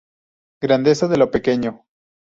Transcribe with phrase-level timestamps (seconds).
[0.63, 1.85] Grandeza de lo pequeño.